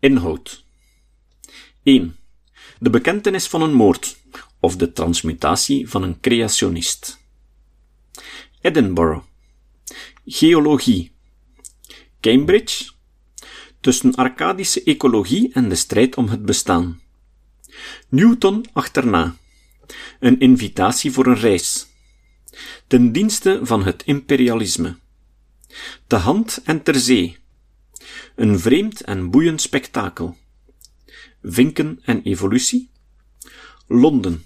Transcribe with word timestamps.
Inhoud 0.00 0.64
1. 1.82 2.16
De 2.78 2.90
bekentenis 2.90 3.46
van 3.46 3.62
een 3.62 3.72
moord, 3.72 4.18
of 4.60 4.76
de 4.76 4.92
transmutatie 4.92 5.88
van 5.88 6.02
een 6.02 6.20
creationist. 6.20 7.18
Edinburgh. 8.60 9.24
Geologie. 10.26 11.12
Cambridge. 12.20 12.90
Tussen 13.80 14.14
Arcadische 14.14 14.82
ecologie 14.82 15.52
en 15.52 15.68
de 15.68 15.74
strijd 15.74 16.16
om 16.16 16.28
het 16.28 16.44
bestaan. 16.44 17.00
Newton 18.08 18.66
achterna. 18.72 19.36
Een 20.20 20.40
invitatie 20.40 21.12
voor 21.12 21.26
een 21.26 21.38
reis. 21.38 21.86
Ten 22.86 23.12
dienste 23.12 23.60
van 23.62 23.84
het 23.84 24.02
imperialisme. 24.04 24.96
Te 26.06 26.16
hand 26.16 26.60
en 26.64 26.82
ter 26.82 26.94
zee. 26.94 27.38
Een 28.38 28.60
vreemd 28.60 29.00
en 29.00 29.30
boeiend 29.30 29.60
spektakel. 29.60 30.36
Vinken 31.42 32.00
en 32.02 32.22
evolutie. 32.22 32.90
Londen. 33.86 34.44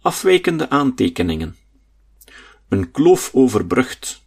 Afwijkende 0.00 0.68
aantekeningen. 0.68 1.56
Een 2.68 2.90
kloof 2.90 3.34
overbrugd. 3.34 4.22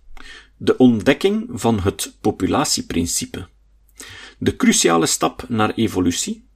De 0.58 0.78
ontdekking 0.78 1.48
van 1.52 1.80
het 1.80 2.18
populatieprincipe. 2.22 3.48
De 4.38 4.56
cruciale 4.56 5.06
stap 5.06 5.50
naar 5.50 5.74
evolutie. 5.74 6.48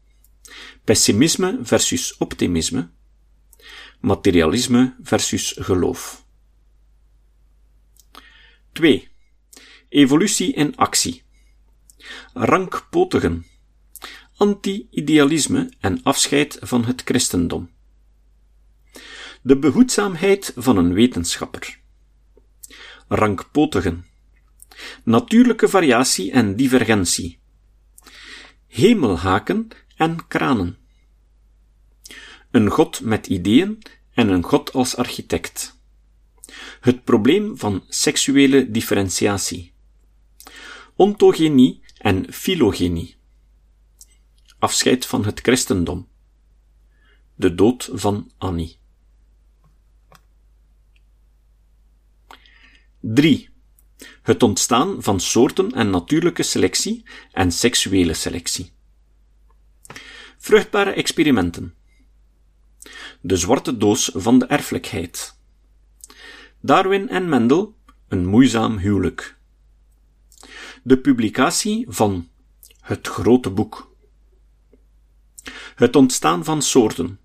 Pessimisme 0.84 1.59
versus 1.62 2.17
optimisme. 2.17 2.89
Materialisme 3.99 4.95
versus 5.01 5.55
geloof. 5.59 6.25
2. 8.71 9.09
Evolutie 9.89 10.53
in 10.53 10.75
actie. 10.75 11.23
Rankpotigen. 12.34 13.45
Anti-idealisme 14.35 15.71
en 15.80 16.04
afscheid 16.04 16.57
van 16.62 16.85
het 16.85 17.01
christendom. 17.05 17.70
De 19.41 19.57
behoedzaamheid 19.57 20.54
van 20.55 20.77
een 20.77 20.93
wetenschapper. 20.93 21.79
Rankpotigen. 23.07 24.05
Natuurlijke 25.04 25.68
variatie 25.68 26.31
en 26.31 26.55
divergentie. 26.55 27.40
Hemelhaken 28.68 29.68
en 29.96 30.27
kranen. 30.27 30.77
Een 32.51 32.70
god 32.70 33.01
met 33.01 33.27
ideeën 33.27 33.81
en 34.13 34.29
een 34.29 34.43
god 34.43 34.74
als 34.74 34.96
architect. 34.96 35.81
Het 36.79 37.04
probleem 37.04 37.57
van 37.57 37.84
seksuele 37.87 38.71
differentiatie. 38.71 39.74
Ontogenie 40.96 41.81
en 42.04 42.34
filogenie. 42.34 43.15
Afscheid 44.59 45.05
van 45.05 45.26
het 45.26 45.40
christendom. 45.40 46.07
De 47.35 47.55
dood 47.55 47.90
van 47.93 48.32
Annie. 48.37 48.77
3. 52.99 53.49
Het 54.21 54.43
ontstaan 54.43 55.04
van 55.04 55.20
soorten 55.20 55.71
en 55.71 55.90
natuurlijke 55.90 56.43
selectie 56.43 57.04
en 57.31 57.51
seksuele 57.51 58.13
selectie. 58.13 58.71
Vruchtbare 60.37 60.91
experimenten. 60.91 61.76
De 63.21 63.37
zwarte 63.37 63.77
doos 63.77 64.12
van 64.13 64.40
de 64.40 64.46
erfelijkheid. 64.46 65.38
Darwin 66.59 67.09
en 67.09 67.29
Mendel, 67.29 67.75
een 68.07 68.25
moeizaam 68.25 68.78
huwelijk. 68.78 69.41
De 70.85 70.97
publicatie 70.97 71.85
van 71.89 72.29
Het 72.79 73.07
Grote 73.07 73.50
Boek. 73.50 73.95
Het 75.75 75.95
ontstaan 75.95 76.44
van 76.44 76.62
soorten. 76.62 77.19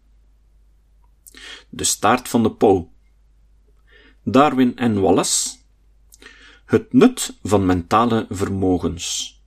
De 1.69 1.85
staart 1.85 2.29
van 2.29 2.43
de 2.43 2.53
pauw. 2.53 2.93
Darwin 4.23 4.77
en 4.77 5.01
Wallace. 5.01 5.57
Het 6.65 6.93
nut 6.93 7.39
van 7.43 7.67
mentale 7.67 8.27
vermogens. 8.31 9.41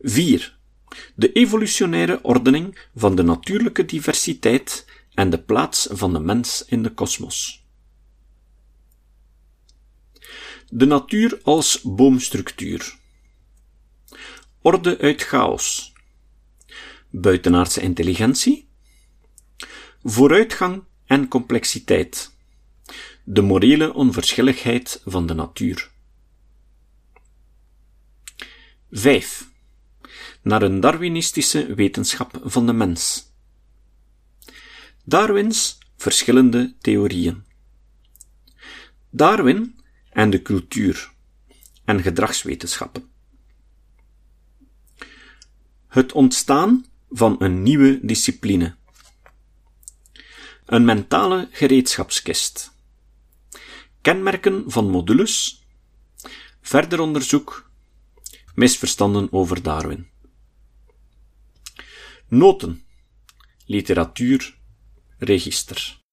4. 0.00 0.58
De 1.14 1.32
evolutionaire 1.32 2.22
ordening 2.22 2.88
van 2.94 3.16
de 3.16 3.22
natuurlijke 3.22 3.84
diversiteit 3.84 4.86
en 5.14 5.30
de 5.30 5.42
plaats 5.42 5.88
van 5.90 6.12
de 6.12 6.20
mens 6.20 6.64
in 6.64 6.82
de 6.82 6.90
kosmos. 6.94 7.63
De 10.76 10.86
natuur 10.86 11.40
als 11.42 11.80
boomstructuur. 11.82 12.98
Orde 14.62 14.98
uit 14.98 15.22
chaos. 15.22 15.92
Buitenaardse 17.10 17.80
intelligentie. 17.80 18.68
Vooruitgang 20.02 20.84
en 21.06 21.28
complexiteit. 21.28 22.34
De 23.24 23.42
morele 23.42 23.92
onverschilligheid 23.92 25.02
van 25.04 25.26
de 25.26 25.34
natuur. 25.34 25.90
5. 28.90 29.50
Naar 30.42 30.62
een 30.62 30.80
Darwinistische 30.80 31.74
wetenschap 31.74 32.40
van 32.44 32.66
de 32.66 32.72
mens. 32.72 33.32
Darwins 35.04 35.78
verschillende 35.96 36.74
theorieën. 36.80 37.44
Darwin 39.10 39.82
en 40.14 40.30
de 40.30 40.42
cultuur 40.42 41.12
en 41.84 42.02
gedragswetenschappen. 42.02 43.10
Het 45.88 46.12
ontstaan 46.12 46.86
van 47.10 47.36
een 47.38 47.62
nieuwe 47.62 47.98
discipline. 48.02 48.76
Een 50.66 50.84
mentale 50.84 51.48
gereedschapskist. 51.50 52.72
Kenmerken 54.00 54.64
van 54.66 54.90
modules. 54.90 55.64
Verder 56.60 57.00
onderzoek. 57.00 57.70
Misverstanden 58.54 59.32
over 59.32 59.62
Darwin. 59.62 60.08
Noten. 62.28 62.84
Literatuur. 63.66 64.58
Register. 65.18 66.03